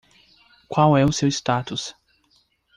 [0.67, 1.95] Qual é o seu status?